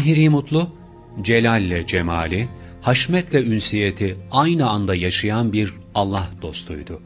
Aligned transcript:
Tahiri 0.00 0.28
Mutlu, 0.28 0.68
celalle 1.22 1.86
cemali, 1.86 2.48
haşmetle 2.82 3.44
ünsiyeti 3.44 4.16
aynı 4.30 4.70
anda 4.70 4.94
yaşayan 4.94 5.52
bir 5.52 5.74
Allah 5.94 6.28
dostuydu. 6.42 7.02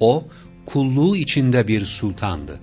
O, 0.00 0.24
kulluğu 0.66 1.16
içinde 1.16 1.68
bir 1.68 1.84
sultandı. 1.84 2.60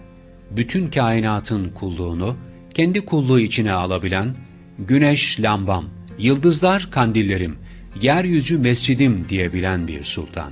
Bütün 0.51 0.89
kainatın 0.89 1.69
kulluğunu, 1.69 2.35
kendi 2.73 3.05
kulluğu 3.05 3.39
içine 3.39 3.71
alabilen, 3.71 4.35
güneş 4.79 5.39
lambam, 5.39 5.85
yıldızlar 6.19 6.87
kandillerim, 6.91 7.57
yeryüzü 8.01 8.57
mescidim 8.57 9.25
diyebilen 9.29 9.87
bir 9.87 10.03
sultan. 10.03 10.51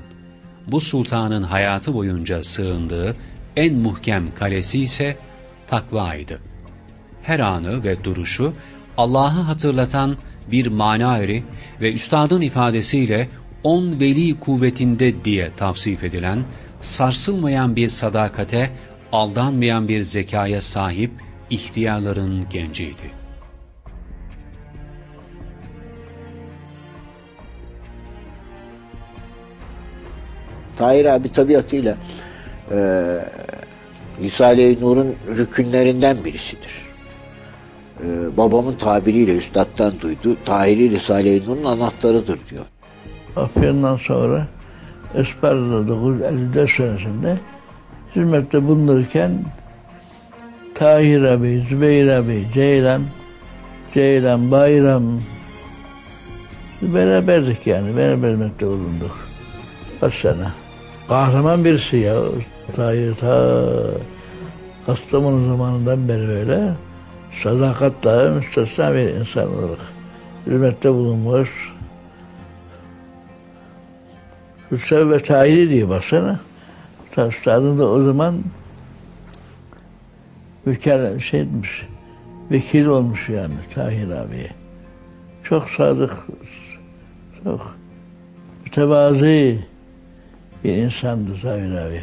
Bu 0.68 0.82
sultanın 0.82 1.44
hayatı 1.44 1.94
boyunca 1.94 2.44
sığındığı 2.44 3.16
en 3.56 3.76
muhkem 3.76 4.36
kalesi 4.36 4.80
ise 4.80 5.18
takvaydı. 5.68 6.40
Her 7.24 7.40
anı 7.40 7.84
ve 7.84 8.04
duruşu 8.04 8.54
Allah'ı 8.98 9.42
hatırlatan 9.42 10.18
bir 10.52 10.68
mana 10.68 11.18
eri 11.18 11.44
ve 11.82 11.94
üstadın 11.94 12.42
ifadesiyle 12.42 13.30
on 13.64 14.00
veli 14.00 14.40
kuvvetinde 14.40 15.26
diye 15.26 15.52
tavsif 15.58 16.04
edilen, 16.04 16.44
sarsılmayan 16.80 17.76
bir 17.76 17.88
sadakate, 17.88 18.70
aldanmayan 19.12 19.88
bir 19.88 20.02
zekaya 20.02 20.62
sahip 20.62 21.12
ihtiyarların 21.50 22.50
genciydi. 22.50 23.24
Tahir 30.78 31.06
abi 31.06 31.30
tabiatıyla 31.30 31.98
e, 32.72 32.78
Risale-i 34.22 34.82
Nur'un 34.82 35.16
rükünlerinden 35.28 36.26
birisidir. 36.26 36.93
E, 38.02 38.38
babamın 38.38 38.74
tabiriyle 38.74 39.36
üstadtan 39.36 39.94
duydu. 40.02 40.38
Tahiri 40.46 40.92
Risale-i 40.92 41.46
Nur'un 41.46 41.64
anahtarıdır 41.64 42.40
diyor. 42.50 42.66
Afyon'dan 43.36 43.98
sonra 43.98 44.48
Isparta'da 45.18 45.88
954 45.88 46.70
senesinde 46.70 47.38
hizmette 48.16 48.68
bulunurken 48.68 49.32
Tahir 50.76 51.24
abi, 51.24 51.66
Zübeyir 51.70 52.08
abi, 52.08 52.48
Ceylan, 52.54 53.02
Ceylan, 53.94 54.52
Bayram 54.52 55.04
beraberdik 56.82 57.68
yani. 57.68 57.98
Beraber 57.98 58.32
hizmette 58.32 58.68
bulunduk. 58.68 59.28
Kaç 60.00 60.14
sene. 60.14 60.48
Kahraman 61.08 61.66
birisi 61.66 61.98
ya. 61.98 62.16
Tahir 62.76 63.14
ta 63.14 63.56
Kastamonu 64.86 65.48
zamanından 65.48 66.10
beri 66.10 66.28
böyle 66.28 66.74
sadakatla 67.42 68.32
müstesna 68.32 68.94
bir 68.94 69.10
insan 69.10 69.56
olarak 69.58 69.80
hizmette 70.46 70.94
bulunmuş. 70.94 71.74
Hüseyin 74.72 75.12
ve 75.12 75.20
Tahiri 75.20 75.70
diye 75.70 75.90
baksana. 75.90 76.40
Üstadın 77.30 77.78
da 77.78 77.88
o 77.88 78.04
zaman 78.04 78.44
mükerrem 80.66 81.22
şeymiş, 81.22 81.88
vekil 82.52 82.86
olmuş 82.86 83.30
yani 83.30 83.54
Tahir 83.76 84.10
abiye. 84.10 84.50
Çok 85.44 85.70
sadık, 85.70 86.28
çok 87.44 87.76
mütevazi 88.66 89.60
bir 90.64 90.76
insandı 90.76 91.32
Tahir 91.42 91.72
abi. 91.72 92.02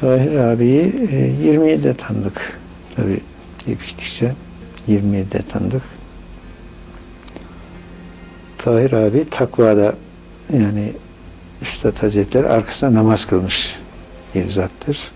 Tahir 0.00 0.36
abiyi 0.36 0.82
e, 0.82 1.30
27'de 1.44 1.94
tanıdık. 1.94 2.60
Tabii 2.96 3.20
yetiştikçe 3.66 4.32
27'de 4.88 5.42
tanıdık. 5.52 5.82
Tahir 8.58 8.92
abi 8.92 9.30
takvada 9.30 9.94
yani 10.52 10.92
Üstad 11.62 12.02
Hazretleri 12.02 12.48
arkasına 12.48 12.94
namaz 12.94 13.24
kılmış 13.24 13.78
bir 14.34 14.50
zattır. 14.50 15.10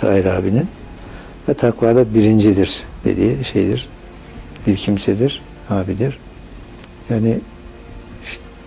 Tahir 0.00 0.24
abinin. 0.24 0.68
Ve 1.48 1.54
takvada 1.54 2.14
birincidir 2.14 2.82
dediği 3.04 3.44
şeydir. 3.44 3.88
Bir 4.66 4.76
kimsedir, 4.76 5.42
abidir. 5.70 6.18
Yani 7.10 7.40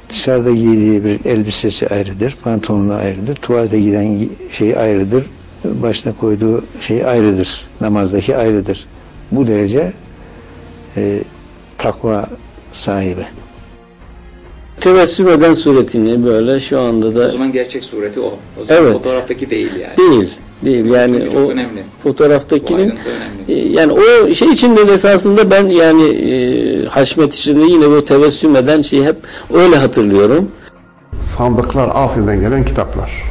dışarıda 0.10 0.52
giydiği 0.52 1.06
bir 1.06 1.26
elbisesi 1.26 1.88
ayrıdır, 1.88 2.38
pantolonu 2.44 2.94
ayrıdır, 2.94 3.36
tuvalete 3.36 3.82
giden 3.82 4.30
şey 4.52 4.78
ayrıdır, 4.78 5.26
başına 5.64 6.14
koyduğu 6.20 6.64
şey 6.82 7.06
ayrıdır, 7.06 7.66
namazdaki 7.82 8.38
ayrıdır. 8.38 8.86
Bu 9.32 9.48
derece 9.48 9.94
e, 10.98 11.20
takva 11.78 12.26
sahibi. 12.72 13.26
Tebessüm 14.82 15.28
eden 15.30 15.54
suretini 15.54 16.26
böyle 16.26 16.60
şu 16.60 16.80
anda 16.80 17.16
da... 17.16 17.26
O 17.26 17.30
zaman 17.30 17.52
gerçek 17.52 17.84
sureti 17.84 18.20
o. 18.20 18.34
O 18.62 18.64
zaman 18.64 18.84
Evet. 18.84 18.94
fotoğraftaki 18.94 19.50
değil 19.50 19.72
yani. 19.82 19.98
Değil. 19.98 20.30
Değil 20.66 20.86
yani 20.86 21.12
Çünkü 21.12 21.32
çok 21.32 21.48
o 21.48 21.52
önemli. 21.52 21.84
fotoğraftakinin 22.04 22.80
önemli. 23.48 23.54
e, 23.54 23.70
yani 23.70 23.92
o 23.94 24.34
şey 24.34 24.50
içinde 24.50 24.82
esasında 24.82 25.52
ben 25.52 25.68
yani 25.68 26.04
e, 26.04 26.86
haşmet 26.86 27.34
içinde 27.36 27.64
yine 27.66 27.90
bu 27.90 28.06
tebessüm 28.06 28.56
eden 28.56 28.82
şeyi 28.82 29.06
hep 29.06 29.16
öyle 29.54 29.76
hatırlıyorum. 29.76 30.52
sandıklar 31.38 31.90
Afrin'den 31.94 32.40
gelen 32.42 32.66
kitaplar. 32.66 33.24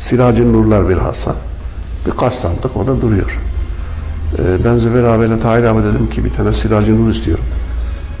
Siracın 0.00 0.52
Nurlar 0.52 0.88
bilhassa. 0.88 1.34
Birkaç 2.06 2.34
sandık 2.34 2.76
orada 2.76 3.00
duruyor. 3.00 3.38
Ee, 4.38 4.64
ben 4.64 4.78
Zübeyir 4.78 5.04
abiyle 5.04 5.40
Tahir 5.40 5.64
abi 5.64 5.82
dedim 5.82 6.10
ki 6.10 6.24
bir 6.24 6.30
tane 6.30 6.52
Siracın 6.52 7.06
Nur 7.06 7.14
istiyorum. 7.14 7.44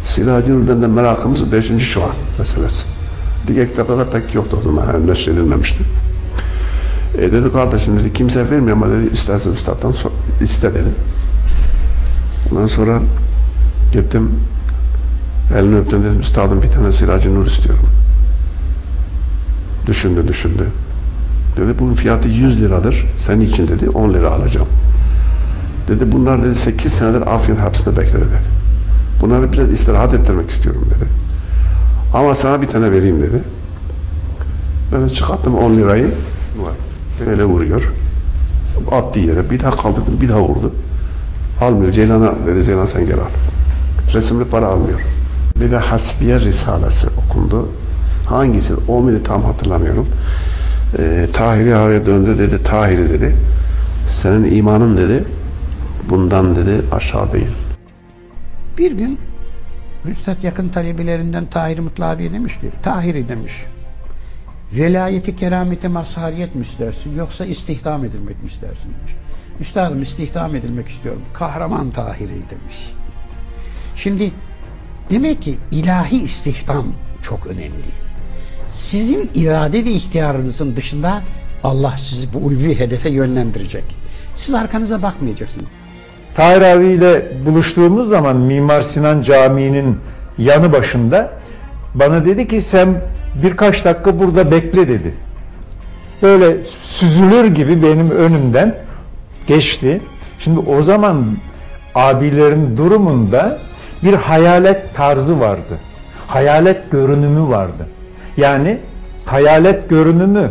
Siracın 0.04 0.60
Nur'dan 0.60 0.82
da 0.82 0.88
merakımız 0.88 1.52
5. 1.52 1.66
şuan 1.78 2.10
meselesi. 2.38 2.84
Diğer 3.46 3.68
kitaplarda 3.68 4.10
pek 4.10 4.34
yoktu 4.34 4.58
o 4.60 4.62
zaman. 4.62 4.86
Yani 4.86 5.06
neşredilmemişti. 5.06 5.84
E 7.18 7.32
dedi 7.32 7.52
kardeşim 7.52 7.98
dedi 7.98 8.12
kimse 8.12 8.50
vermiyor 8.50 8.76
ama 8.76 8.90
dedi 8.90 9.14
istersen 9.14 9.52
üstaddan 9.52 9.90
sor, 9.90 10.10
iste 10.40 10.74
dedi. 10.74 10.88
Ondan 12.52 12.66
sonra 12.66 13.00
gittim 13.92 14.30
elini 15.58 15.76
öptüm 15.76 16.04
dedim 16.04 16.20
üstadım 16.20 16.62
bir 16.62 16.68
tane 16.68 16.92
Siracın 16.92 17.34
Nur 17.34 17.46
istiyorum. 17.46 17.86
Düşündü 19.86 20.28
düşündü. 20.28 20.66
Dedi 21.56 21.74
bunun 21.78 21.94
fiyatı 21.94 22.28
100 22.28 22.60
liradır. 22.60 23.06
Senin 23.18 23.40
için 23.40 23.68
dedi 23.68 23.90
10 23.90 24.12
lira 24.14 24.30
alacağım. 24.30 24.66
Dedi 25.88 26.12
bunlar 26.12 26.44
dedi 26.44 26.54
8 26.54 26.92
senedir 26.92 27.34
Afyon 27.34 27.56
hapsinde 27.56 27.96
bekledi 27.96 28.24
dedi. 28.24 28.56
Bunları 29.20 29.52
biraz 29.52 29.70
istirahat 29.70 30.14
ettirmek 30.14 30.50
istiyorum 30.50 30.84
dedi. 30.96 31.08
Ama 32.14 32.34
sana 32.34 32.62
bir 32.62 32.66
tane 32.66 32.92
vereyim 32.92 33.22
dedi. 33.22 33.42
Ben 34.92 35.04
de 35.04 35.08
çıkarttım 35.08 35.54
10 35.54 35.76
lirayı. 35.76 36.10
Böyle 37.26 37.44
vuruyor. 37.44 37.92
Attı 38.92 39.20
yere. 39.20 39.50
Bir 39.50 39.60
daha 39.60 39.76
kaldırdım. 39.76 40.20
Bir 40.20 40.28
daha 40.28 40.40
vurdu. 40.40 40.72
Almıyor. 41.60 41.92
Ceylan'a 41.92 42.32
dedi. 42.46 42.64
Ceylan 42.64 42.86
sen 42.86 43.06
gel 43.06 43.18
al. 43.18 43.24
Resimli 44.14 44.44
para 44.44 44.66
almıyor. 44.66 45.00
Bir 45.60 45.70
de 45.70 45.76
Hasbiye 45.76 46.40
Risalesi 46.40 47.06
okundu. 47.26 47.68
Hangisi? 48.28 48.74
O 48.88 49.00
muydu 49.00 49.18
tam 49.24 49.44
hatırlamıyorum. 49.44 50.06
Ee, 50.98 51.26
Tahiri 51.32 51.76
ağaya 51.76 52.06
döndü 52.06 52.38
dedi. 52.38 52.62
Tahiri 52.62 53.10
dedi. 53.10 53.36
Senin 54.08 54.56
imanın 54.56 54.96
dedi. 54.96 55.24
Bundan 56.10 56.56
dedi 56.56 56.82
aşağı 56.92 57.32
değil. 57.32 57.50
Bir 58.78 58.92
gün 58.92 59.18
Üstad 60.08 60.42
yakın 60.42 60.68
talebelerinden 60.68 61.46
Tahir 61.46 61.78
Mutlu 61.78 62.04
abi 62.04 62.32
demiş 62.32 62.54
ki 62.54 62.70
Tahiri 62.82 63.28
demiş 63.28 63.52
velayeti 64.72 65.36
kerameti 65.36 65.88
mazhariyet 65.88 66.54
mi 66.54 66.62
istersin 66.62 67.16
yoksa 67.16 67.44
istihdam 67.44 68.04
edilmek 68.04 68.42
mi 68.42 68.48
istersin 68.48 68.94
demiş. 68.98 69.12
Üstadım 69.60 70.02
istihdam 70.02 70.54
edilmek 70.54 70.88
istiyorum. 70.88 71.22
Kahraman 71.32 71.90
Tahiri 71.90 72.28
demiş. 72.28 72.92
Şimdi 73.96 74.32
demek 75.10 75.42
ki 75.42 75.54
ilahi 75.70 76.22
istihdam 76.22 76.86
çok 77.22 77.46
önemli. 77.46 78.05
Sizin 78.76 79.30
irade 79.34 79.84
ve 79.84 79.90
ihtiyarınızın 79.90 80.76
dışında 80.76 81.22
Allah 81.64 81.94
sizi 81.98 82.32
bu 82.32 82.38
ulvi 82.38 82.78
hedefe 82.78 83.08
yönlendirecek. 83.08 83.84
Siz 84.34 84.54
arkanıza 84.54 85.02
bakmayacaksınız. 85.02 85.66
Tahir 86.34 86.60
abi 86.62 86.86
ile 86.86 87.32
buluştuğumuz 87.46 88.08
zaman 88.08 88.36
Mimar 88.36 88.80
Sinan 88.80 89.22
Camii'nin 89.22 89.98
yanı 90.38 90.72
başında 90.72 91.30
bana 91.94 92.24
dedi 92.24 92.48
ki 92.48 92.60
sen 92.60 93.02
birkaç 93.42 93.84
dakika 93.84 94.18
burada 94.18 94.50
bekle 94.50 94.88
dedi. 94.88 95.14
Böyle 96.22 96.56
süzülür 96.80 97.44
gibi 97.44 97.82
benim 97.82 98.10
önümden 98.10 98.74
geçti. 99.46 100.00
Şimdi 100.38 100.58
o 100.58 100.82
zaman 100.82 101.36
abilerin 101.94 102.76
durumunda 102.76 103.58
bir 104.02 104.14
hayalet 104.14 104.94
tarzı 104.94 105.40
vardı. 105.40 105.78
Hayalet 106.26 106.90
görünümü 106.90 107.48
vardı. 107.48 107.86
Yani 108.36 108.78
hayalet 109.24 109.88
görünümü 109.88 110.50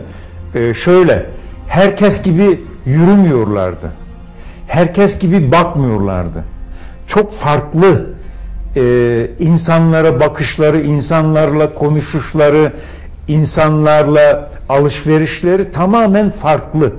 e, 0.55 0.73
şöyle 0.73 1.25
herkes 1.67 2.23
gibi 2.23 2.61
yürümüyorlardı 2.85 4.05
herkes 4.67 5.19
gibi 5.19 5.51
bakmıyorlardı. 5.51 6.43
Çok 7.07 7.31
farklı 7.31 8.09
e, 8.75 8.81
insanlara 9.39 10.19
bakışları, 10.19 10.81
insanlarla 10.81 11.73
konuşuşları, 11.73 12.73
insanlarla 13.27 14.49
alışverişleri 14.69 15.71
tamamen 15.71 16.29
farklı. 16.29 16.93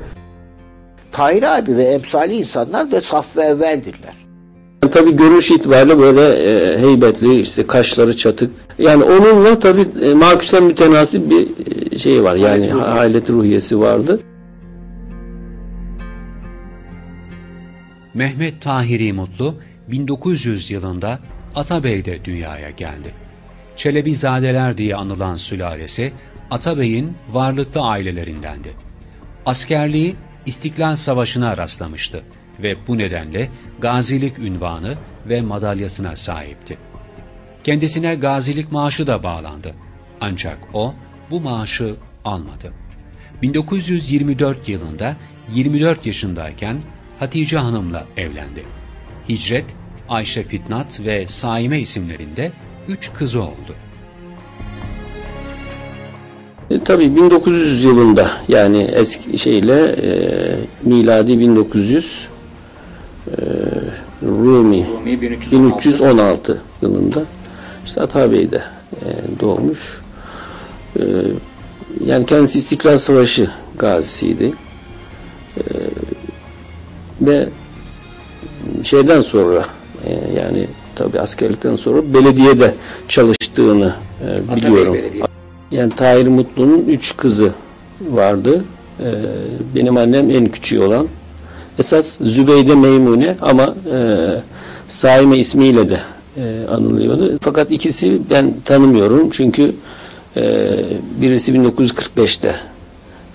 Tahir 1.13 1.59
abi 1.59 1.77
ve 1.77 1.85
emsali 1.85 2.37
insanlar 2.37 2.91
da 2.91 3.01
saf 3.01 3.37
ve 3.37 3.43
evveldirler. 3.43 4.26
Yani 4.87 4.95
tabii 4.95 5.17
görünüş 5.17 5.51
itibariyle 5.51 5.99
böyle 5.99 6.21
e, 6.21 6.79
heybetli, 6.79 7.41
işte 7.41 7.67
kaşları 7.67 8.17
çatık. 8.17 8.51
Yani 8.79 9.05
onunla 9.05 9.59
tabii 9.59 9.87
e, 10.03 10.15
makusen 10.15 10.65
mütenasip 10.65 11.31
bir 11.31 11.49
e, 11.93 11.99
şey 11.99 12.23
var. 12.23 12.37
Yani 12.37 12.71
haylet 12.71 13.31
ruhiyesi 13.31 13.81
vardı. 13.81 14.21
Mehmet 18.15 18.63
Tahiri 18.63 19.13
Mutlu 19.13 19.55
1900 19.89 20.71
yılında 20.71 21.19
Atabey'de 21.55 22.25
dünyaya 22.25 22.71
geldi. 22.71 23.15
Çelebizadeler 23.77 24.79
diye 24.79 24.97
anılan 24.97 25.37
sülalesi 25.37 26.13
Atabey'in 26.51 27.13
varlıklı 27.33 27.81
ailelerindendi. 27.81 28.71
Askerliği 29.47 30.17
İstiklal 30.47 30.95
Savaşı'na 30.97 31.57
rastlamıştı 31.57 32.23
ve 32.63 32.77
bu 32.89 32.99
nedenle 32.99 33.49
gazilik 33.79 34.39
ünvanı 34.39 34.95
ve 35.29 35.41
madalyasına 35.41 36.17
sahipti. 36.17 36.79
Kendisine 37.65 38.15
gazilik 38.15 38.73
maaşı 38.73 39.07
da 39.07 39.23
bağlandı. 39.23 39.75
Ancak 40.21 40.59
o 40.73 40.95
bu 41.31 41.41
maaşı 41.41 41.95
almadı. 42.25 42.73
1924 43.43 44.69
yılında 44.69 45.17
24 45.55 46.07
yaşındayken 46.07 46.77
Hatice 47.19 47.59
Hanım'la 47.59 48.07
evlendi. 48.17 48.65
Hicret, 49.29 49.65
Ayşe 50.09 50.43
Fitnat 50.43 51.01
ve 51.01 51.27
Saime 51.27 51.81
isimlerinde 51.81 52.53
üç 52.89 53.13
kızı 53.13 53.43
oldu. 53.43 53.75
E, 56.71 56.79
tabii 56.79 57.17
1900 57.17 57.85
yılında 57.85 58.31
yani 58.49 58.83
eski 58.83 59.39
şeyle 59.39 59.83
e, 59.83 60.11
miladi 60.83 61.41
1900 61.41 62.29
e, 62.33 62.36
Rumi 64.47 64.87
Rumi 64.93 65.21
1316. 65.21 65.89
1316 65.89 66.63
yılında 66.83 67.23
işte 67.85 68.01
Atabey'de 68.01 68.63
e, 69.03 69.09
doğmuş. 69.41 70.01
E, 70.99 71.03
yani 72.07 72.27
kendisi 72.27 72.59
İstiklal 72.59 72.97
Savaşı 72.97 73.51
gazisiydi. 73.79 74.55
E, 75.57 75.63
ve 77.21 77.49
şeyden 78.83 79.21
sonra 79.21 79.65
e, 80.05 80.39
yani 80.39 80.67
tabii 80.95 81.21
askerlikten 81.21 81.77
sonra 81.77 82.15
belediyede 82.15 82.75
çalıştığını 83.09 83.95
e, 84.27 84.57
biliyorum. 84.57 84.95
Belediye. 84.95 85.25
Yani 85.71 85.91
Tahir 85.91 86.27
Mutlu'nun 86.27 86.85
üç 86.89 87.17
kızı 87.17 87.53
vardı. 88.01 88.65
Benim 89.75 89.97
annem 89.97 90.31
en 90.31 90.47
küçüğü 90.49 90.81
olan. 90.83 91.09
Esas 91.79 92.19
Zübeyde 92.21 92.75
Meymune 92.75 93.37
ama 93.41 93.75
e, 93.93 94.29
Saime 94.89 95.39
ismiyle 95.39 95.91
de 95.91 96.01
e, 96.37 96.67
anılıyordu. 96.71 97.39
Fakat 97.41 97.73
ikisi 97.73 98.21
ben 98.31 98.55
tanımıyorum 98.65 99.31
çünkü 99.31 99.75
e, 100.37 100.43
birisi 101.21 101.53
1945'te 101.53 102.55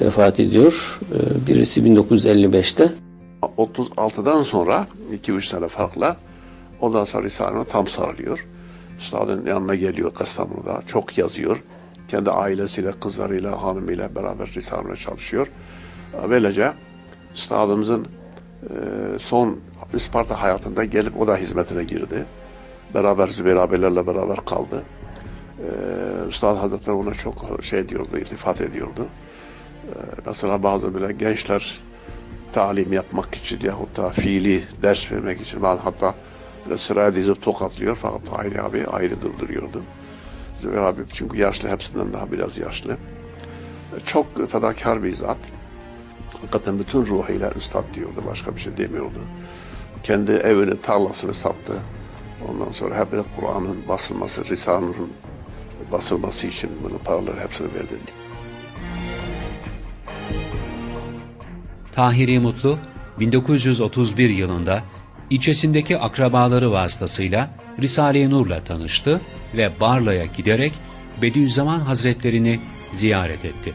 vefat 0.01 0.39
ediyor. 0.39 0.99
E, 1.11 1.47
birisi 1.47 1.81
1955'te. 1.81 2.89
36'dan 3.57 4.43
sonra 4.43 4.87
2-3 5.25 5.47
sene 5.47 5.67
farkla 5.67 6.17
ondan 6.81 7.05
sonra 7.05 7.23
Risale'ne 7.23 7.65
tam 7.65 7.87
sarılıyor. 7.87 8.47
Üstadın 8.99 9.45
yanına 9.45 9.75
geliyor 9.75 10.13
Kastamonu'da. 10.13 10.81
Çok 10.87 11.17
yazıyor. 11.17 11.63
Kendi 12.07 12.31
ailesiyle, 12.31 12.91
kızlarıyla, 12.91 13.63
hanımıyla 13.63 14.15
beraber 14.15 14.47
Risale'ne 14.55 14.95
çalışıyor. 14.95 15.47
Böylece 16.29 16.73
Üstadımızın 17.35 18.07
son 19.19 19.59
Isparta 19.93 20.41
hayatında 20.41 20.85
gelip 20.85 21.19
o 21.21 21.27
da 21.27 21.37
hizmetine 21.37 21.83
girdi. 21.83 22.25
Beraber 22.93 23.27
Zübeyir 23.27 23.55
abilerle 23.55 24.07
beraber 24.07 24.45
kaldı. 24.45 24.83
E, 25.59 26.27
Üstad 26.27 26.57
Hazretleri 26.57 26.95
ona 26.95 27.13
çok 27.13 27.63
şey 27.63 27.89
diyordu, 27.89 28.17
iltifat 28.17 28.61
ediyordu. 28.61 29.07
E, 29.87 29.95
mesela 30.25 30.63
bazı 30.63 30.93
böyle 30.93 31.13
gençler 31.13 31.79
talim 32.53 32.93
yapmak 32.93 33.35
için 33.35 33.59
yahut 33.63 33.97
da 33.97 34.09
fiili 34.09 34.63
ders 34.81 35.11
vermek 35.11 35.41
için 35.41 35.61
bazı 35.61 35.81
hatta 35.81 36.15
sıraya 36.75 37.15
dizip 37.15 37.41
tokatlıyor 37.41 37.97
fakat 38.01 38.25
Tahir 38.25 38.65
abi 38.65 38.85
ayrı 38.87 39.21
durduruyordu. 39.21 39.83
Zübeyir 40.57 40.81
abi 40.81 41.01
çünkü 41.13 41.37
yaşlı 41.37 41.69
hepsinden 41.69 42.13
daha 42.13 42.31
biraz 42.31 42.57
yaşlı. 42.57 42.97
Çok 44.05 44.51
fedakar 44.51 45.03
bir 45.03 45.11
zat. 45.11 45.37
Hakikaten 46.33 46.79
bütün 46.79 47.05
ruhuyla 47.05 47.51
üstad 47.51 47.83
diyordu. 47.93 48.23
Başka 48.27 48.55
bir 48.55 48.61
şey 48.61 48.77
demiyordu. 48.77 49.19
Kendi 50.03 50.31
evini, 50.31 50.81
tarlasını 50.81 51.33
sattı. 51.33 51.73
Ondan 52.49 52.71
sonra 52.71 52.97
hep 52.97 53.11
böyle 53.11 53.23
Kur'an'ın 53.35 53.87
basılması, 53.87 54.45
Risale-i 54.45 54.87
Nur'un 54.87 55.13
basılması 55.91 56.47
için 56.47 56.69
bunu 56.83 56.97
paraları 56.97 57.39
hepsini 57.39 57.67
verdi. 57.73 57.95
Tahiri 61.91 62.39
Mutlu 62.39 62.77
1931 63.19 64.29
yılında 64.29 64.83
ilçesindeki 65.29 65.97
akrabaları 65.97 66.71
vasıtasıyla 66.71 67.49
Risale-i 67.81 68.29
Nur'la 68.29 68.63
tanıştı 68.63 69.21
ve 69.57 69.71
Barla'ya 69.79 70.25
giderek 70.25 70.73
Bediüzzaman 71.21 71.79
Hazretlerini 71.79 72.59
ziyaret 72.93 73.45
etti. 73.45 73.73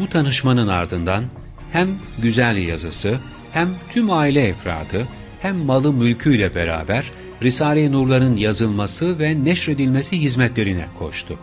Bu 0.00 0.08
tanışmanın 0.08 0.68
ardından 0.68 1.24
hem 1.72 1.88
güzel 2.22 2.56
yazısı 2.56 3.14
hem 3.52 3.68
tüm 3.92 4.10
aile 4.10 4.42
efradı 4.42 5.06
hem 5.40 5.56
malı 5.56 5.92
mülküyle 5.92 6.54
beraber 6.54 7.12
Risale-i 7.42 7.92
Nur'ların 7.92 8.36
yazılması 8.36 9.18
ve 9.18 9.44
neşredilmesi 9.44 10.20
hizmetlerine 10.20 10.86
koştu. 10.98 11.38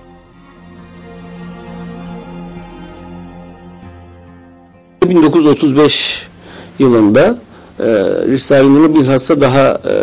Ee, 5.05 5.09
1935 5.09 6.27
yılında 6.79 7.37
e, 7.79 7.85
Risale-i 8.27 8.73
Nur'u 8.73 8.95
bilhassa 8.95 9.41
daha 9.41 9.69
e, 9.69 9.93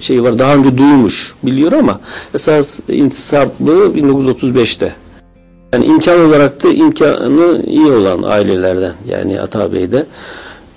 şey 0.00 0.22
var 0.22 0.38
daha 0.38 0.54
önce 0.54 0.78
duymuş 0.78 1.34
biliyor 1.42 1.72
ama 1.72 2.00
esas 2.34 2.80
intisaplı 2.88 3.72
1935'te. 3.72 4.94
Yani 5.72 5.84
imkan 5.86 6.20
olarak 6.20 6.62
da 6.64 6.68
imkanı 6.68 7.62
iyi 7.66 7.86
olan 7.92 8.22
ailelerden 8.22 8.92
yani 9.08 9.40
Atabey'de 9.40 10.06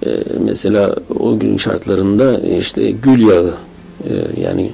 e, 0.05 0.09
mesela 0.39 0.95
o 1.19 1.39
gün 1.39 1.57
şartlarında 1.57 2.39
işte 2.39 2.91
gül 2.91 3.27
yağı 3.27 3.53
e, 4.09 4.41
yani 4.41 4.71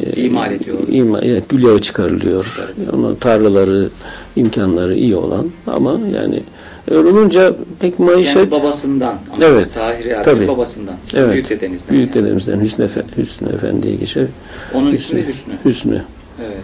e, 0.00 0.22
İmal 0.22 0.52
ediyor. 0.52 0.78
ima- 0.88 1.24
evet, 1.24 1.48
gül 1.48 1.62
yağı 1.62 1.78
çıkarılıyor. 1.78 2.60
Onun 2.92 3.14
tarlaları, 3.14 3.88
imkanları 4.36 4.94
iyi 4.96 5.16
olan 5.16 5.46
ama 5.66 6.00
yani 6.14 6.42
öyle 6.90 7.08
olunca 7.08 7.54
pek 7.80 7.98
maişet 7.98 8.36
Yani 8.36 8.50
babasından. 8.50 9.08
ama 9.36 9.44
Evet, 9.44 9.74
Tahir 9.74 10.12
abi 10.16 10.22
tabii. 10.22 10.48
babasından. 10.48 10.94
Sizin 11.04 11.20
Evet. 11.20 11.32
büyük 11.32 11.50
dedenizden. 11.50 11.96
Büyük 11.96 12.16
yani. 12.16 12.24
dedemizden 12.26 12.60
Hüsnü, 12.60 12.84
Efe, 12.84 13.02
Hüsnü 13.16 13.48
Efendi'ye 13.48 13.94
geçer. 13.96 14.26
Onun 14.74 14.92
ismi 14.92 15.16
de 15.22 15.26
Hüsnü. 15.28 15.52
Hüsnü. 15.64 16.02
Evet. 16.40 16.56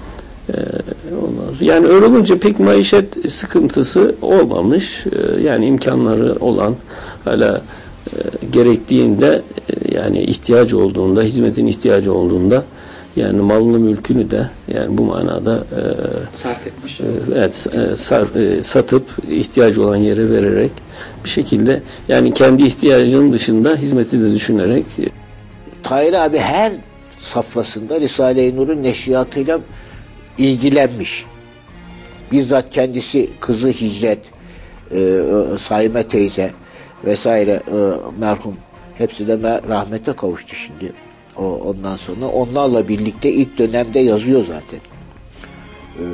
Sonra- 1.11 1.26
Yani 1.61 1.87
öyle 1.87 2.07
olunca 2.07 2.39
pek 2.39 2.61
maişet 2.61 3.31
sıkıntısı 3.33 4.15
olmamış. 4.23 5.07
Ee, 5.07 5.41
Yani 5.41 5.67
imkanları 5.67 6.37
olan 6.41 6.75
hala 7.25 7.63
e, 8.07 8.47
gerektiğinde 8.53 9.43
e, 9.71 9.95
yani 9.95 10.23
ihtiyacı 10.23 10.79
olduğunda, 10.79 11.23
hizmetin 11.23 11.67
ihtiyacı 11.67 12.13
olduğunda 12.15 12.65
yani 13.17 13.41
malını 13.41 13.79
mülkünü 13.79 14.31
de 14.31 14.51
yani 14.75 14.99
bu 14.99 15.03
manada 15.05 15.55
e, 15.57 15.81
Sarf 16.37 16.67
etmiş. 16.67 17.01
e, 17.01 17.05
evet 17.35 17.67
e, 17.73 17.97
sar- 17.97 18.41
e, 18.59 18.63
satıp 18.63 19.05
ihtiyacı 19.31 19.83
olan 19.83 19.97
yere 19.97 20.31
vererek 20.31 20.71
bir 21.25 21.29
şekilde 21.29 21.83
yani 22.09 22.35
kendi 22.35 22.63
ihtiyacının 22.63 23.33
dışında 23.33 23.77
hizmeti 23.77 24.21
de 24.21 24.33
düşünerek 24.33 24.85
Tahir 25.83 26.25
abi 26.25 26.39
her 26.39 26.73
safhasında 27.19 28.01
Risale-i 28.01 28.57
Nur'un 28.57 28.83
neşriyatıyla 28.83 29.61
ilgilenmiş. 30.39 31.25
Bizzat 32.33 32.71
kendisi 32.71 33.31
kızı 33.41 33.69
Hicret, 33.69 34.19
e, 34.91 35.01
e, 35.01 35.59
Saime 35.59 36.09
teyze 36.09 36.51
vesaire 37.05 37.51
e, 37.69 37.77
merhum 38.21 38.57
hepsi 38.95 39.29
de 39.29 39.33
me- 39.33 39.69
rahmete 39.69 40.13
kavuştu 40.13 40.55
şimdi. 40.55 40.93
O, 41.37 41.43
ondan 41.43 41.97
sonra 41.97 42.27
onlarla 42.27 42.89
birlikte 42.89 43.31
ilk 43.31 43.59
dönemde 43.59 43.99
yazıyor 44.01 44.45
zaten. 44.45 44.81
E, 45.99 46.05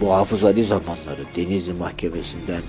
bu 0.00 0.12
Hafız 0.12 0.44
Ali 0.44 0.64
zamanları 0.64 1.20
Denizli 1.36 1.72
Mahkemesi'nden 1.72 2.62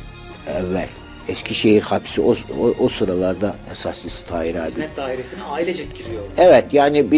evvel. 0.47 0.87
Eskişehir 1.27 1.81
hapsi 1.81 2.21
o, 2.21 2.35
o, 2.59 2.73
o 2.79 2.89
sıralarda 2.89 3.55
esaslısı 3.71 4.25
Tahir 4.25 4.55
abi. 4.55 4.67
Hizmet 4.67 4.97
dairesine 4.97 5.43
ailecek 5.43 5.95
giriyor. 5.95 6.23
Evet 6.37 6.73
yani 6.73 7.11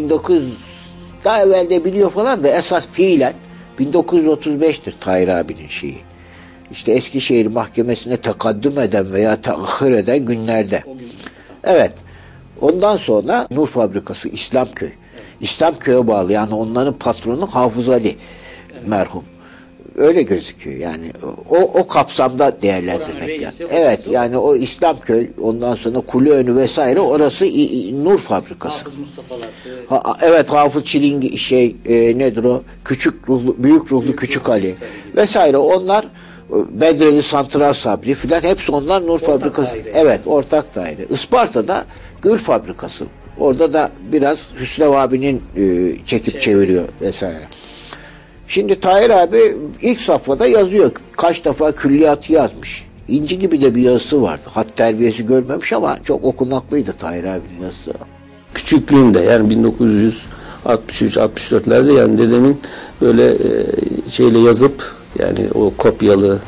daha 1.23 1.41
evvel 1.43 1.69
de 1.69 1.85
biliyor 1.85 2.11
falan 2.11 2.43
da 2.43 2.49
esas 2.49 2.87
fiilen 2.87 3.33
1935'tir 3.79 4.93
Tahir 4.99 5.27
abinin 5.27 5.67
şeyi. 5.67 5.97
İşte 6.71 6.91
Eskişehir 6.91 7.47
Mahkemesi'ne 7.47 8.17
tekaddüm 8.17 8.79
eden 8.79 9.13
veya 9.13 9.41
teahhür 9.41 9.91
eden 9.91 10.25
günlerde. 10.25 10.83
Evet. 11.63 11.93
Ondan 12.61 12.97
sonra 12.97 13.47
Nur 13.51 13.67
Fabrikası 13.67 14.29
İslamköy. 14.29 14.91
İslamköy'e 15.41 16.07
bağlı 16.07 16.31
yani 16.31 16.53
onların 16.53 16.93
patronu 16.93 17.47
Hafız 17.47 17.89
Ali 17.89 18.15
merhum. 18.85 19.23
Öyle 19.97 20.21
gözüküyor 20.23 20.77
yani 20.79 21.11
o, 21.49 21.55
o 21.57 21.87
kapsamda 21.87 22.61
değerlendirmek 22.61 23.27
reisi 23.27 23.43
lazım. 23.43 23.65
orası. 23.65 23.75
Evet 23.79 24.07
yani 24.11 24.37
o 24.37 24.55
İslamköy 24.55 25.27
ondan 25.41 25.75
sonra 25.75 25.99
Kulüönü 26.01 26.55
vesaire 26.55 26.99
orası 26.99 27.45
İ- 27.45 27.49
İ- 27.49 28.03
Nur 28.03 28.17
Fabrikası. 28.17 28.77
Hafız 28.77 28.95
Mustafa'lar. 28.95 29.45
e, 29.45 29.85
Ha, 29.89 30.17
evet 30.21 30.49
Hafız 30.49 30.83
Çilingi 30.83 31.37
şey 31.37 31.75
e, 31.85 32.17
nedir 32.17 32.43
o? 32.43 32.63
Küçük 32.85 33.29
ruhlu, 33.29 33.55
büyük 33.63 33.91
ruhlu 33.91 34.15
Küçük 34.15 34.49
Ali 34.49 34.75
vesaire 35.15 35.57
onlar 35.57 36.03
e, 36.03 36.81
Bedreli 36.81 37.23
Santral 37.23 37.73
Sabri 37.73 38.13
filan 38.15 38.41
hepsi 38.41 38.71
onlar 38.71 39.07
Nur 39.07 39.19
Fabrikası. 39.19 39.73
daire. 39.75 39.91
Evet 39.93 40.21
ortak 40.25 40.75
daire. 40.75 41.05
Isparta'da 41.09 41.85
Gül 42.21 42.37
Fabrikası. 42.37 43.05
Orada 43.39 43.73
da 43.73 43.89
biraz 44.11 44.39
Hüsrev 44.59 44.91
abinin 44.91 45.41
e, 45.57 45.61
çekip 46.05 46.25
Çevresi. 46.25 46.39
çeviriyor 46.45 46.83
vesaire. 47.01 47.43
Şimdi 48.53 48.79
Tahir 48.79 49.09
abi 49.09 49.39
ilk 49.81 50.01
safhada 50.01 50.47
yazıyor. 50.47 50.91
Kaç 51.17 51.45
defa 51.45 51.71
külliyatı 51.71 52.33
yazmış. 52.33 52.87
İnci 53.07 53.39
gibi 53.39 53.61
de 53.61 53.75
bir 53.75 53.81
yazısı 53.81 54.21
vardı. 54.21 54.41
Hat 54.53 54.77
terbiyesi 54.77 55.25
görmemiş 55.25 55.73
ama 55.73 55.97
çok 56.03 56.23
okunaklıydı 56.23 56.93
Tahir 56.93 57.23
abinin 57.23 57.61
yazısı. 57.63 57.93
küçüklüğümde 58.53 59.19
yani 59.19 59.53
1963-64'lerde 60.65 61.93
yani 61.93 62.17
dedemin 62.17 62.61
böyle 63.01 63.31
e, 63.31 63.37
şeyle 64.11 64.39
yazıp 64.39 64.95
yani 65.19 65.49
o 65.53 65.73
kopyalı 65.77 66.39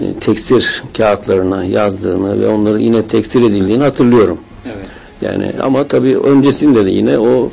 e, 0.00 0.12
teksir 0.20 0.82
kağıtlarına 0.96 1.64
yazdığını 1.64 2.40
ve 2.40 2.48
onları 2.48 2.80
yine 2.80 3.06
teksir 3.06 3.40
edildiğini 3.40 3.82
hatırlıyorum. 3.82 4.38
Evet. 4.66 4.86
Yani 5.22 5.52
ama 5.62 5.88
tabii 5.88 6.18
öncesinde 6.18 6.86
de 6.86 6.90
yine 6.90 7.18
o 7.18 7.50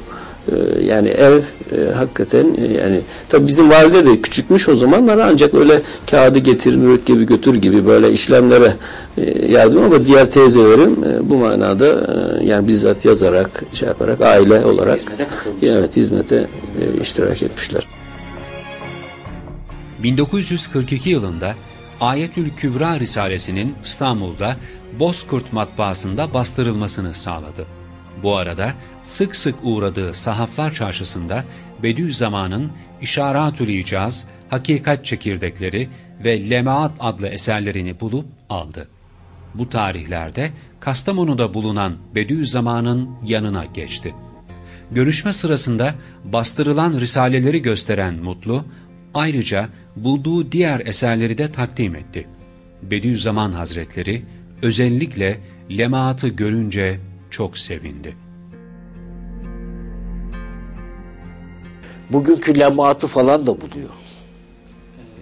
yani 0.83 1.09
ev 1.09 1.37
e, 1.37 1.93
hakikaten 1.95 2.55
e, 2.57 2.73
yani 2.73 3.01
tabii 3.29 3.47
bizim 3.47 3.69
valide 3.69 4.05
de 4.05 4.21
küçükmüş 4.21 4.69
o 4.69 4.75
zamanlar 4.75 5.17
ancak 5.17 5.53
öyle 5.53 5.81
kağıdı 6.11 6.39
getir 6.39 6.75
mürekkebi 6.75 7.25
götür 7.25 7.55
gibi 7.55 7.85
böyle 7.85 8.11
işlemlere 8.11 8.75
e, 9.17 9.47
yardım 9.47 9.83
ama 9.83 10.05
diğer 10.05 10.31
teyzelerim 10.31 11.03
e, 11.03 11.29
bu 11.29 11.35
manada 11.35 11.87
e, 12.41 12.45
yani 12.45 12.67
bizzat 12.67 13.05
yazarak 13.05 13.63
şey 13.73 13.87
yaparak 13.87 14.21
aile 14.21 14.65
olarak 14.65 14.99
Hizmete 14.99 15.27
evet 15.63 15.95
hizmete 15.95 16.35
e, 16.81 17.01
iştirak 17.01 17.43
etmişler. 17.43 17.87
1942 20.03 21.09
yılında 21.09 21.55
Ayetül 22.01 22.49
Kübra 22.49 22.99
Risalesi'nin 22.99 23.75
İstanbul'da 23.83 24.57
Bozkurt 24.99 25.53
matbaasında 25.53 26.33
bastırılmasını 26.33 27.13
sağladı. 27.13 27.80
Bu 28.23 28.37
arada 28.37 28.73
sık 29.03 29.35
sık 29.35 29.55
uğradığı 29.63 30.13
Sahaflar 30.13 30.73
Çarşısı'nda 30.73 31.43
Bediüzzaman'ın 31.83 32.71
İşaratül 33.01 33.67
İcaz, 33.67 34.27
Hakikat 34.49 35.05
Çekirdekleri 35.05 35.89
ve 36.25 36.49
Lemaat 36.49 36.91
adlı 36.99 37.27
eserlerini 37.27 37.99
bulup 37.99 38.25
aldı. 38.49 38.87
Bu 39.55 39.69
tarihlerde 39.69 40.51
Kastamonu'da 40.79 41.53
bulunan 41.53 41.97
Bediüzzaman'ın 42.15 43.09
yanına 43.25 43.65
geçti. 43.65 44.13
Görüşme 44.91 45.33
sırasında 45.33 45.95
bastırılan 46.23 46.93
risaleleri 46.93 47.61
gösteren 47.61 48.15
Mutlu, 48.15 48.65
ayrıca 49.13 49.69
bulduğu 49.95 50.51
diğer 50.51 50.79
eserleri 50.79 51.37
de 51.37 51.51
takdim 51.51 51.95
etti. 51.95 52.27
Bediüzzaman 52.83 53.51
Hazretleri 53.51 54.23
özellikle 54.61 55.39
lemaatı 55.77 56.27
görünce 56.27 56.99
çok 57.31 57.57
sevindi. 57.57 58.15
Bugünkü 62.09 62.59
lemaatı 62.59 63.07
falan 63.07 63.41
da 63.47 63.61
buluyor. 63.61 63.89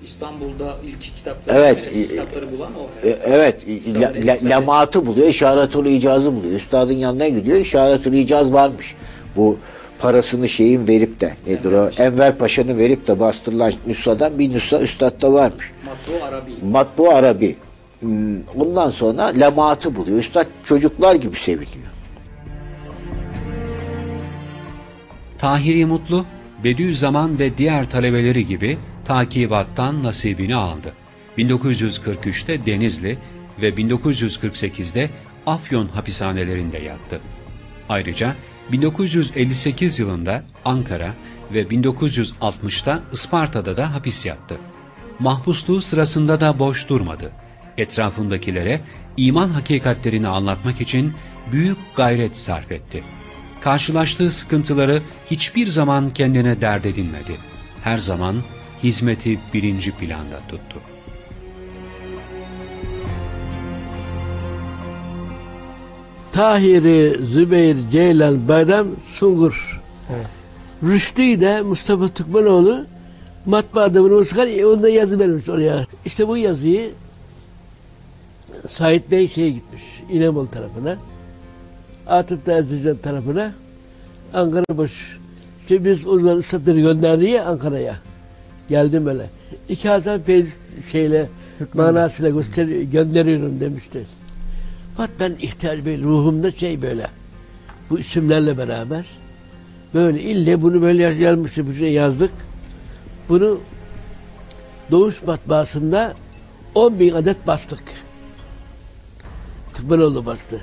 İstanbul'da 0.03 0.73
ilk 0.85 1.01
kitapları, 1.01 1.57
Evet. 1.57 1.75
medrese 1.77 2.07
kitapları 2.07 2.49
bulan 2.49 2.71
o. 2.75 3.07
E, 3.07 3.09
Evet, 3.09 3.67
le- 3.67 3.73
eski 3.75 4.01
le- 4.01 4.13
risalesi. 4.13 4.49
lemaatı 4.49 5.05
buluyor, 5.05 5.27
işaretül 5.27 5.85
icazı 5.85 6.35
buluyor. 6.35 6.53
Üstadın 6.53 6.93
yanına 6.93 7.27
gidiyor, 7.27 7.57
işaretül 7.57 8.13
icaz 8.13 8.53
varmış. 8.53 8.95
Bu 9.35 9.57
parasını 9.99 10.49
şeyin 10.49 10.87
verip 10.87 11.19
de, 11.21 11.33
nedir 11.47 11.71
o, 11.71 11.89
Enver 12.03 12.37
Paşa'nın 12.37 12.77
verip 12.77 13.07
de 13.07 13.19
bastırılan 13.19 13.73
nüshadan 13.87 14.39
bir 14.39 14.49
nüsha 14.51 14.79
üstadda 14.79 15.33
varmış. 15.33 15.71
Matbu 15.85 16.25
Arabi. 16.25 16.51
Matbu 16.71 17.09
Arabi. 17.09 17.55
Hmm, 17.99 18.37
Ondan 18.59 18.89
sonra 18.89 19.23
lemaatı 19.25 19.95
buluyor. 19.95 20.17
Üstad 20.19 20.45
çocuklar 20.65 21.15
gibi 21.15 21.35
seviniyor. 21.35 21.89
Tahiri 25.39 25.85
Mutlu, 25.85 26.25
Bediüzzaman 26.63 27.39
ve 27.39 27.57
diğer 27.57 27.89
talebeleri 27.89 28.45
gibi 28.45 28.77
takibattan 29.05 30.03
nasibini 30.03 30.55
aldı. 30.55 30.93
1943'te 31.37 32.65
Denizli 32.65 33.17
ve 33.61 33.69
1948'de 33.69 35.09
Afyon 35.45 35.87
hapishanelerinde 35.87 36.77
yattı. 36.77 37.21
Ayrıca 37.89 38.35
1958 38.71 39.99
yılında 39.99 40.43
Ankara 40.65 41.13
ve 41.53 41.63
1960'ta 41.63 42.99
Isparta'da 43.13 43.77
da 43.77 43.93
hapis 43.93 44.25
yattı. 44.25 44.57
Mahpusluğu 45.19 45.81
sırasında 45.81 46.39
da 46.39 46.59
boş 46.59 46.89
durmadı. 46.89 47.31
Etrafındakilere 47.77 48.81
iman 49.17 49.49
hakikatlerini 49.49 50.27
anlatmak 50.27 50.81
için 50.81 51.13
büyük 51.51 51.77
gayret 51.95 52.37
sarf 52.37 52.71
etti. 52.71 53.03
Karşılaştığı 53.61 54.31
sıkıntıları 54.31 55.01
hiçbir 55.31 55.67
zaman 55.67 56.13
kendine 56.13 56.61
dert 56.61 56.85
edinmedi. 56.85 57.37
Her 57.83 57.97
zaman 57.97 58.35
hizmeti 58.83 59.39
birinci 59.53 59.91
planda 59.91 60.39
tuttu. 60.47 60.79
Tahiri, 66.31 67.25
Zübeyir, 67.25 67.77
Ceylan, 67.91 68.47
Bayram, 68.47 68.87
Sungur. 69.13 69.81
Rüştü 70.83 71.41
de 71.41 71.61
Mustafa 71.61 72.07
Türkmenoğlu 72.07 72.85
matbaada 73.45 74.03
bunu 74.03 74.25
çıkar, 74.25 74.63
onda 74.63 74.89
yazı 74.89 75.19
vermiş 75.19 75.49
oraya. 75.49 75.85
İşte 76.05 76.27
bu 76.27 76.37
yazıyı 76.37 76.91
Sait 78.69 79.11
Bey 79.11 79.29
şeye 79.29 79.49
gitmiş, 79.49 79.83
İnebol 80.11 80.45
tarafına. 80.45 80.97
Atıf 82.09 82.45
da 82.45 82.53
Erzincan 82.53 82.97
tarafına. 82.97 83.53
Ankara 84.33 84.77
boş. 84.77 85.17
İşte 85.61 85.85
biz 85.85 86.07
o 86.07 86.19
zaman 86.19 86.39
üstadları 86.39 86.79
gönderdi 86.79 87.25
ya 87.25 87.45
Ankara'ya. 87.45 87.95
Geldim 88.69 89.07
öyle. 89.07 89.29
İki 89.69 89.89
Hasan 89.89 90.21
Feyz 90.21 90.59
şeyle 90.91 91.29
manasıyla 91.73 92.31
göster 92.31 92.65
gönderiyorum 92.65 93.59
demişti. 93.59 94.05
Fakat 94.97 95.11
ben 95.19 95.35
ihtiyaç 95.39 95.85
böyle 95.85 96.03
ruhumda 96.03 96.51
şey 96.51 96.81
böyle. 96.81 97.07
Bu 97.89 97.99
isimlerle 97.99 98.57
beraber 98.57 99.05
böyle 99.93 100.21
ille 100.21 100.61
bunu 100.61 100.81
böyle 100.81 101.03
yaz, 101.03 101.19
yazmışız, 101.19 101.67
bir 101.67 101.75
şey 101.75 101.91
yazdık. 101.93 102.31
Bunu 103.29 103.59
Doğuş 104.91 105.23
matbaasında 105.23 106.13
10 106.75 106.99
bin 106.99 107.13
adet 107.13 107.47
bastık. 107.47 107.83
Tıkbaloğlu 109.73 110.25
bastı. 110.25 110.61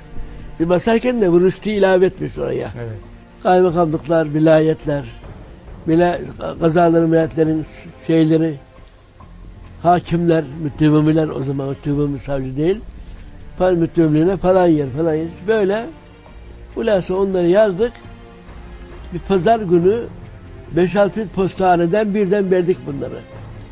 Bir 0.59 0.69
basarken 0.69 1.21
de 1.21 1.27
Rüştü 1.27 1.69
ilave 1.69 2.05
etmiş 2.05 2.37
oraya. 2.37 2.69
Evet. 2.77 2.97
Kaymakamlıklar, 3.43 4.33
vilayetler, 4.33 5.03
vila, 5.87 6.19
kazaların, 6.59 7.11
vilayetlerin 7.11 7.65
şeyleri, 8.07 8.55
hakimler, 9.81 10.43
müttevimiler 10.63 11.27
o 11.27 11.43
zaman 11.43 11.69
müttevimi 11.69 12.19
savcı 12.19 12.57
değil. 12.57 12.79
Falan 13.57 13.75
müttevimliğine 13.75 14.37
falan 14.37 14.67
yer 14.67 14.89
falan 14.89 15.13
yer. 15.13 15.27
Böyle 15.47 15.85
hulasa 16.75 17.13
onları 17.13 17.47
yazdık. 17.47 17.93
Bir 19.13 19.19
pazar 19.19 19.59
günü 19.59 20.03
5-6 20.75 21.27
postaneden 21.27 22.15
birden 22.15 22.51
verdik 22.51 22.77
bunları. 22.85 23.19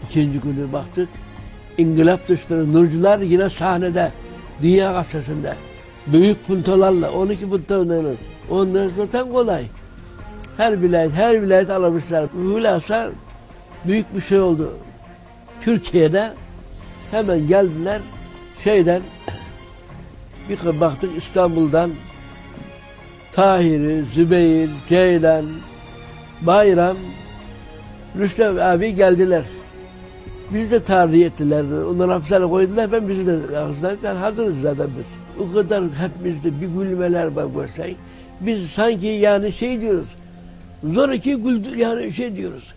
İkinci 0.10 0.40
günü 0.40 0.74
baktık. 0.74 1.10
İngılap 1.78 2.30
düşmanı 2.30 2.74
Nurcular 2.74 3.20
yine 3.20 3.50
sahnede. 3.50 4.12
Dünya 4.62 4.92
gazetesinde. 4.92 5.56
Büyük 6.08 6.48
puntolarla 6.48 7.12
12 7.12 7.50
puntolarla. 7.50 8.10
Ondan 8.50 8.92
sonra 9.12 9.32
kolay. 9.32 9.64
Her 10.58 10.82
vilayet, 10.82 11.12
her 11.12 11.42
vilayet 11.42 11.70
alamışlar. 11.70 12.26
Hülasa 12.34 13.10
büyük 13.86 14.16
bir 14.16 14.22
şey 14.22 14.40
oldu. 14.40 14.74
Türkiye'de 15.62 16.34
hemen 17.12 17.48
geldiler 17.48 18.02
şeyden 18.64 19.02
bir 20.50 20.80
baktık 20.82 21.18
İstanbul'dan 21.18 21.92
Tahir'i, 23.32 24.04
Zübeyir, 24.06 24.70
Ceylan, 24.90 25.46
bayram 26.42 26.98
Rüstem 28.20 28.60
abi 28.60 28.96
geldiler. 28.96 29.44
Bizi 30.54 30.72
de 30.72 30.84
tahliye 30.84 31.26
ettiler. 31.26 31.64
Onları 31.90 32.12
hapishaneye 32.12 32.50
koydular. 32.50 32.92
Ben 32.92 33.10
bizi 33.10 33.28
de 33.28 33.56
hapishaneye 33.56 34.20
hazırız 34.20 34.56
zaten 34.62 34.88
biz. 35.00 35.46
O 35.46 35.54
kadar 35.54 35.84
hepimizde 35.84 36.62
bir 36.62 36.68
gülmeler 36.68 37.28
var 37.28 37.46
görsen. 37.46 37.96
Biz 38.42 38.70
sanki 38.70 39.08
yani 39.08 39.52
şey 39.52 39.82
diyoruz. 39.82 40.08
Zor 40.84 41.10
iki 41.10 41.36
güldü 41.36 41.78
yani 41.78 42.14
şey 42.14 42.36
diyoruz. 42.36 42.74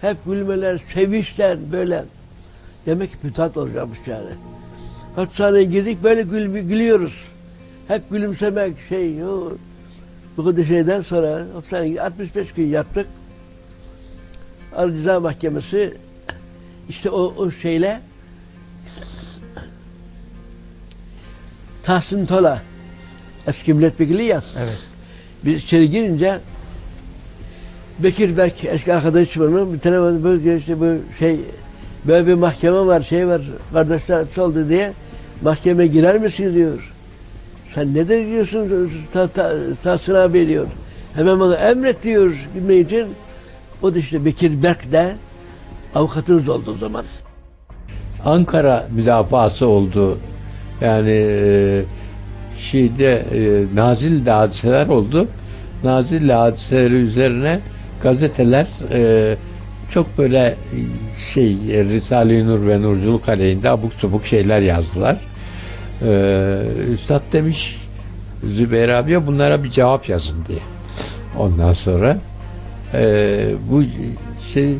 Hep 0.00 0.16
gülmeler, 0.26 0.82
sevinçler 0.94 1.58
böyle. 1.72 2.04
Demek 2.86 3.10
ki 3.10 3.16
mütat 3.22 3.56
olacakmış 3.56 3.98
yani. 4.06 4.30
Hapishaneye 5.16 5.64
girdik 5.64 5.98
böyle 6.02 6.22
gül, 6.22 6.58
gülüyoruz. 6.68 7.24
Hep 7.88 8.10
gülümsemek 8.10 8.80
şey 8.88 9.16
yok. 9.16 9.58
Bu 10.36 10.44
kadar 10.44 10.64
şeyden 10.64 11.00
sonra 11.00 11.42
hapishaneye 11.54 12.02
65 12.02 12.52
gün 12.52 12.66
yattık. 12.66 13.06
Ceza 14.96 15.20
Mahkemesi 15.20 15.94
işte 16.88 17.10
o, 17.10 17.34
o 17.38 17.50
şeyle 17.50 18.00
Tahsin 21.82 22.26
Tola 22.26 22.62
eski 23.46 23.74
milletvekili 23.74 24.22
ya. 24.22 24.42
Evet. 24.58 24.82
Biz 25.44 25.62
içeri 25.62 25.90
girince 25.90 26.38
Bekir 27.98 28.36
Berk 28.36 28.64
eski 28.64 28.94
arkadaşım 28.94 29.42
onun 29.42 29.74
bir 29.74 29.78
tane 29.78 30.24
böyle 30.24 30.56
işte 30.56 30.80
bu 30.80 31.16
şey 31.18 31.40
böyle 32.06 32.26
bir 32.26 32.34
mahkeme 32.34 32.86
var 32.86 33.02
şey 33.02 33.26
var 33.28 33.42
kardeşler 33.72 34.24
hepsi 34.24 34.40
oldu 34.40 34.68
diye 34.68 34.92
mahkemeye 35.42 35.88
girer 35.88 36.18
misin 36.18 36.54
diyor. 36.54 36.92
Sen 37.74 37.94
ne 37.94 38.08
de 38.08 38.26
diyorsun 38.26 38.90
ta, 39.12 39.28
ta, 39.28 39.52
Tahsin 39.82 40.14
abi 40.14 40.48
diyor. 40.48 40.66
Hemen 41.14 41.40
bana 41.40 41.56
emret 41.56 42.02
diyor 42.02 42.34
gitmek 42.54 42.86
için. 42.86 43.06
O 43.82 43.94
da 43.94 43.98
işte 43.98 44.24
Bekir 44.24 44.62
Berk 44.62 44.92
de 44.92 45.14
avukatımız 45.94 46.48
oldu 46.48 46.72
o 46.74 46.78
zaman. 46.78 47.04
Ankara 48.24 48.88
müdafası 48.94 49.68
oldu. 49.68 50.18
Yani 50.80 51.10
e, 51.10 51.82
şeyde 52.58 53.12
e, 53.34 53.64
Nazilli'de 53.74 54.30
hadiseler 54.30 54.86
oldu. 54.86 55.28
Nazilli 55.84 56.32
hadiseleri 56.32 56.94
üzerine 56.94 57.60
gazeteler 58.02 58.66
e, 58.92 59.36
çok 59.90 60.18
böyle 60.18 60.54
şey 61.32 61.56
Risale-i 61.68 62.46
Nur 62.46 62.66
ve 62.66 62.82
Nurculuk 62.82 63.28
aleyhinde 63.28 63.70
abuk 63.70 63.94
subuk 63.94 64.26
şeyler 64.26 64.60
yazdılar. 64.60 65.16
E, 66.02 66.62
Üstad 66.92 67.22
demiş 67.32 67.76
Zübeyir 68.44 68.88
abiye 68.88 69.26
bunlara 69.26 69.64
bir 69.64 69.70
cevap 69.70 70.08
yazın 70.08 70.44
diye. 70.48 70.58
Ondan 71.38 71.72
sonra 71.72 72.18
e, 72.94 73.38
bu 73.70 73.82
şey 74.52 74.74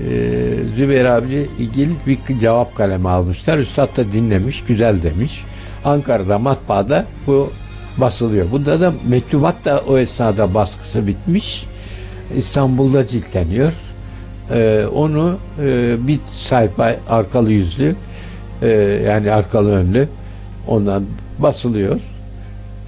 ee, 0.00 0.54
Zübeyir 0.76 1.04
abi 1.04 1.48
ilgili 1.58 1.90
bir 2.06 2.40
cevap 2.40 2.74
kalemi 2.76 3.08
almışlar. 3.08 3.58
Üstad 3.58 3.96
da 3.96 4.12
dinlemiş, 4.12 4.64
güzel 4.64 5.02
demiş. 5.02 5.44
Ankara'da 5.84 6.38
matbaada 6.38 7.06
bu 7.26 7.52
basılıyor. 7.96 8.50
Bunda 8.50 8.80
da 8.80 8.92
mektubat 9.08 9.64
da 9.64 9.82
o 9.88 9.98
esnada 9.98 10.54
baskısı 10.54 11.06
bitmiş. 11.06 11.66
İstanbul'da 12.36 13.06
ciltleniyor. 13.06 13.72
Ee, 14.50 14.84
onu 14.94 15.36
e, 15.62 15.94
bir 16.06 16.18
sayfa 16.30 16.96
arkalı 17.08 17.52
yüzlü 17.52 17.96
e, 18.62 18.68
yani 19.06 19.32
arkalı 19.32 19.70
önlü 19.70 20.08
ondan 20.68 21.04
basılıyor. 21.38 22.00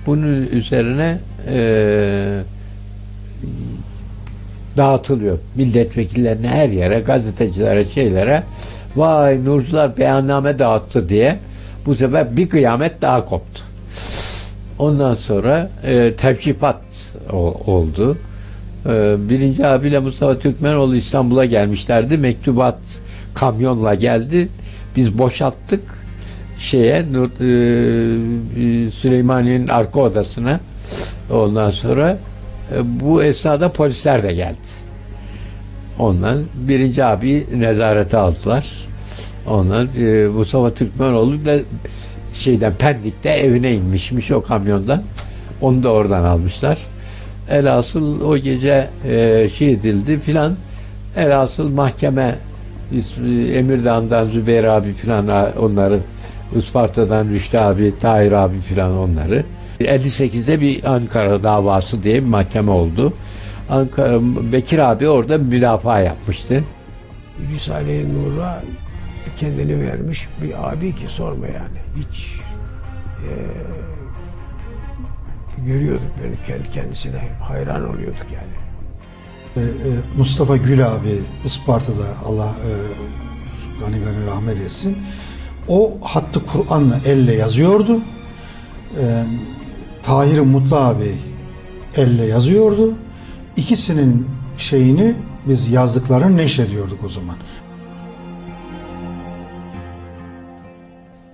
Bunun 0.07 0.47
üzerine 0.47 1.19
eee 1.51 2.54
dağıtılıyor. 4.77 5.39
Milletvekillerine 5.55 6.49
her 6.49 6.69
yere, 6.69 7.01
gazetecilere, 7.01 7.85
şeylere 7.85 8.43
vay 8.97 9.45
Nurcular 9.45 9.97
beyanname 9.99 10.59
dağıttı 10.59 11.09
diye 11.09 11.39
bu 11.87 11.95
sefer 11.95 12.37
bir 12.37 12.49
kıyamet 12.49 13.03
daha 13.03 13.25
koptu. 13.25 13.63
Ondan 14.79 15.15
sonra 15.15 15.71
e, 15.85 16.13
tevcipat 16.17 16.81
o- 17.33 17.37
oldu. 17.67 18.19
E, 18.87 19.15
birinci 19.29 19.67
abiyle 19.67 19.99
Mustafa 19.99 20.39
Türkmenoğlu 20.39 20.97
İstanbul'a 20.97 21.45
gelmişlerdi. 21.45 22.17
Mektubat 22.19 22.79
kamyonla 23.35 23.95
geldi. 23.95 24.49
Biz 24.97 25.19
boşalttık 25.19 25.83
şeye 26.59 27.05
Nur, 27.13 27.31
e, 27.41 28.87
e, 28.87 28.91
Süleymaniye'nin 28.91 29.69
arka 29.69 30.01
odasına. 30.01 30.61
Ondan 31.33 31.71
sonra 31.71 32.19
bu 32.85 33.22
esnada 33.22 33.72
polisler 33.72 34.22
de 34.22 34.35
geldi. 34.35 34.85
Ondan 35.98 36.38
birinci 36.55 37.05
abi 37.05 37.46
nezarete 37.57 38.16
aldılar. 38.16 38.66
Ondan 39.48 39.88
e, 39.98 40.27
Mustafa 40.27 40.74
Türkmenoğlu 40.74 41.44
da 41.44 41.59
şeyden 42.35 42.72
Pendik'te 42.74 43.31
evine 43.31 43.74
inmişmiş 43.74 44.31
o 44.31 44.42
kamyondan. 44.42 45.03
Onu 45.61 45.83
da 45.83 45.92
oradan 45.92 46.24
almışlar. 46.24 46.79
Elasıl 47.50 48.20
o 48.20 48.38
gece 48.38 48.88
e, 49.05 49.48
şey 49.48 49.72
edildi 49.72 50.20
filan. 50.20 50.57
Elasıl 51.16 51.68
mahkeme 51.68 52.35
Emirdağ'dan 53.55 54.29
Zübeyir 54.29 54.64
abi 54.64 54.92
filan 54.92 55.57
onları 55.59 55.98
Isparta'dan 56.57 57.29
Rüştü 57.29 57.59
abi, 57.59 57.92
Tahir 58.00 58.33
abi 58.33 58.61
filan 58.61 58.98
onları. 58.98 59.44
58'de 59.81 60.61
bir 60.61 60.95
Ankara 60.95 61.43
davası 61.43 62.03
diye 62.03 62.15
bir 62.15 62.29
mahkeme 62.29 62.71
oldu. 62.71 63.13
Ankara, 63.71 64.21
Bekir 64.53 64.79
abi 64.79 65.09
orada 65.09 65.39
müdafaa 65.39 66.01
yapmıştı. 66.01 66.65
Risale-i 67.53 68.15
Nur'a 68.15 68.63
kendini 69.37 69.81
vermiş 69.81 70.29
bir 70.43 70.71
abi 70.73 70.95
ki 70.97 71.09
sorma 71.09 71.47
yani. 71.47 71.79
Hiç 71.97 72.35
eee, 73.25 73.47
görüyorduk 75.67 76.11
böyle 76.23 76.35
kendi 76.47 76.71
kendisine 76.71 77.21
hayran 77.41 77.89
oluyorduk 77.91 78.27
yani. 78.35 78.55
Ee, 79.57 79.61
e, 79.61 79.91
Mustafa 80.19 80.57
Gül 80.57 80.87
abi 80.87 81.11
Isparta'da 81.45 82.07
Allah 82.27 82.47
e, 82.49 82.71
gani 83.81 84.05
gani 84.05 84.27
rahmet 84.27 84.57
etsin. 84.57 84.99
O 85.69 85.93
hattı 86.03 86.41
Kur'an'la 86.47 86.99
elle 87.07 87.35
yazıyordu. 87.35 87.99
Ee, 89.01 89.25
Tahir 90.05 90.38
Mutlu 90.38 90.77
abi 90.77 91.14
elle 91.97 92.25
yazıyordu. 92.25 92.95
İkisinin 93.57 94.27
şeyini 94.59 95.14
biz 95.49 95.69
yazdıklarını 95.69 96.37
neşrediyorduk 96.37 97.05
o 97.05 97.09
zaman. 97.09 97.37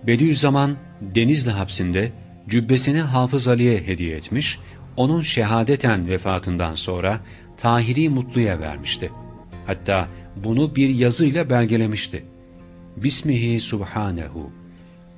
Bediüzzaman 0.07 0.77
Denizli 1.01 1.51
hapsinde 1.51 2.13
cübbesini 2.49 3.01
Hafız 3.01 3.49
Ali'ye 3.49 3.79
hediye 3.87 4.17
etmiş, 4.17 4.59
onun 4.97 5.21
şehadeten 5.21 6.09
vefatından 6.09 6.75
sonra 6.75 7.21
Tahiri 7.57 8.09
Mutlu'ya 8.09 8.61
vermişti. 8.61 9.11
Hatta 9.67 10.09
bunu 10.37 10.77
bir 10.77 10.89
yazıyla 10.89 11.51
belgelemişti. 11.51 12.25
Bismihi 12.97 13.61
Subhanehu 13.61 14.51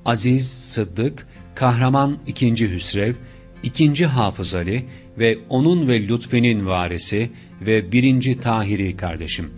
Aziz, 0.05 0.49
Sıddık, 0.49 1.27
kahraman 1.55 2.19
ikinci 2.27 2.71
Hüsrev, 2.71 3.15
ikinci 3.63 4.07
Hafız 4.07 4.55
Ali 4.55 4.87
ve 5.19 5.39
onun 5.49 5.89
ve 5.89 6.09
Lütfi'nin 6.09 6.67
varisi 6.67 7.31
ve 7.61 7.93
birinci 7.93 8.41
Tahiri 8.41 8.97
kardeşim. 8.97 9.51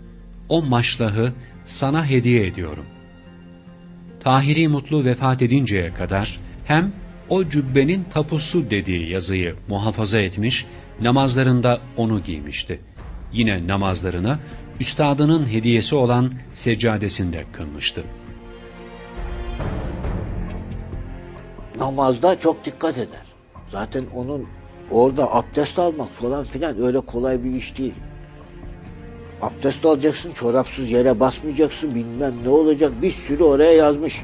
O 0.49 0.61
maşlahı 0.61 1.33
sana 1.65 2.05
hediye 2.09 2.47
ediyorum. 2.47 2.85
Tahiri 4.19 4.67
Mutlu 4.67 5.05
vefat 5.05 5.41
edinceye 5.41 5.93
kadar 5.93 6.39
hem 6.65 6.93
o 7.29 7.49
cübbenin 7.49 8.03
tapusu 8.03 8.69
dediği 8.69 9.09
yazıyı 9.09 9.55
muhafaza 9.67 10.19
etmiş, 10.19 10.65
namazlarında 11.01 11.81
onu 11.97 12.23
giymişti. 12.23 12.79
Yine 13.33 13.67
namazlarını 13.67 14.39
üstadının 14.79 15.45
hediyesi 15.45 15.95
olan 15.95 16.33
seccadesinde 16.53 17.45
kılmıştı. 17.53 18.03
namazda 21.79 22.39
çok 22.39 22.65
dikkat 22.65 22.97
eder. 22.97 23.24
Zaten 23.71 24.03
onun 24.15 24.47
orada 24.91 25.35
abdest 25.35 25.79
almak 25.79 26.09
falan 26.09 26.43
filan 26.43 26.81
öyle 26.81 26.99
kolay 26.99 27.43
bir 27.43 27.55
iş 27.55 27.77
değil. 27.77 27.93
Abdest 29.41 29.85
alacaksın, 29.85 30.31
çorapsız 30.31 30.91
yere 30.91 31.19
basmayacaksın, 31.19 31.95
bilmem 31.95 32.33
ne 32.43 32.49
olacak. 32.49 32.91
Bir 33.01 33.11
sürü 33.11 33.43
oraya 33.43 33.71
yazmış. 33.71 34.21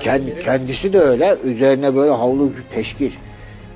Kendi, 0.00 0.38
kendisi 0.38 0.92
de 0.92 1.00
öyle. 1.00 1.36
Üzerine 1.44 1.94
böyle 1.94 2.10
havlu 2.10 2.52
peşkir 2.70 3.18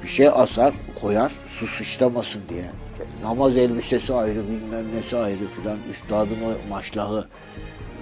bir 0.03 0.09
şey 0.09 0.29
asar, 0.29 0.75
koyar 1.01 1.33
su 1.47 1.67
sıçramasın 1.67 2.43
diye. 2.49 2.65
Namaz 3.23 3.57
elbisesi 3.57 4.15
ayrı, 4.15 4.43
bilmem 4.49 4.97
nesi 4.97 5.17
ayrı 5.17 5.49
filan. 5.49 5.79
Üstadın 5.91 6.37
o 6.45 6.69
maşlahı 6.69 7.29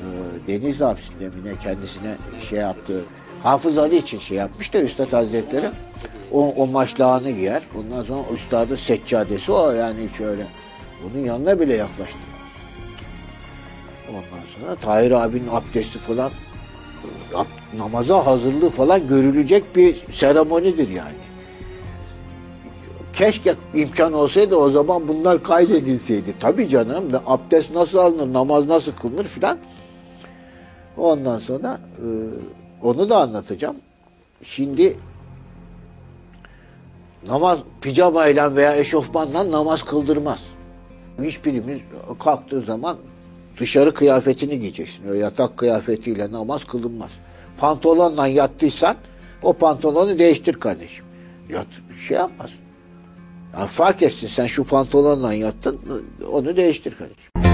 e, 0.02 0.06
Deniz 0.46 0.80
hapsinde 0.80 1.28
mi 1.28 1.44
ne 1.44 1.58
kendisine 1.58 2.14
şey 2.40 2.58
yaptığı 2.58 3.02
Hafız 3.42 3.78
Ali 3.78 3.96
için 3.96 4.18
şey 4.18 4.36
yapmış 4.36 4.72
da 4.72 4.82
Üstad 4.82 5.12
Hazretleri 5.12 5.70
o, 6.32 6.54
o 6.56 6.66
maşlağını 6.66 7.30
giyer. 7.30 7.62
Ondan 7.78 8.02
sonra 8.02 8.22
Üstadın 8.34 8.76
seccadesi 8.76 9.52
o 9.52 9.70
yani 9.70 10.08
şöyle 10.18 10.46
Onun 11.06 11.24
yanına 11.24 11.60
bile 11.60 11.74
yaklaştırmaz. 11.74 12.26
Ondan 14.08 14.44
sonra 14.54 14.74
Tahir 14.74 15.10
abinin 15.10 15.48
abdesti 15.48 15.98
falan 15.98 16.30
namaza 17.76 18.26
hazırlığı 18.26 18.68
falan 18.68 19.06
görülecek 19.06 19.76
bir 19.76 19.94
seremonidir 20.10 20.88
yani. 20.88 21.22
Keşke 23.12 23.54
imkan 23.74 24.12
olsaydı 24.12 24.56
o 24.56 24.70
zaman 24.70 25.08
bunlar 25.08 25.42
kaydedilseydi. 25.42 26.34
Tabii 26.40 26.68
canım 26.68 27.04
abdest 27.26 27.74
nasıl 27.74 27.98
alınır, 27.98 28.32
namaz 28.32 28.66
nasıl 28.66 28.92
kılınır 28.92 29.24
filan. 29.24 29.58
Ondan 30.96 31.38
sonra 31.38 31.80
e, 31.98 32.06
onu 32.82 33.10
da 33.10 33.16
anlatacağım. 33.16 33.76
Şimdi 34.42 34.96
namaz 37.26 37.58
pijamayla 37.80 38.56
veya 38.56 38.76
eşofmanla 38.76 39.50
namaz 39.50 39.82
kıldırmaz. 39.82 40.40
Hiçbirimiz 41.22 41.80
kalktığı 42.24 42.60
zaman 42.60 42.96
dışarı 43.58 43.94
kıyafetini 43.94 44.58
giyeceksin. 44.58 45.08
O 45.10 45.12
yatak 45.12 45.56
kıyafetiyle 45.56 46.32
namaz 46.32 46.64
kılınmaz. 46.64 47.10
Pantolonla 47.58 48.26
yattıysan 48.26 48.96
o 49.42 49.52
pantolonu 49.52 50.18
değiştir 50.18 50.54
kardeşim. 50.54 51.04
Yat, 51.48 51.66
şey 52.08 52.16
yapmaz. 52.16 52.50
Yani 53.54 53.68
fark 53.68 54.02
etsin 54.02 54.26
sen 54.26 54.46
şu 54.46 54.64
pantolonla 54.64 55.34
yattın 55.34 55.80
onu 56.32 56.56
değiştir 56.56 56.94
kardeşim. 56.94 57.51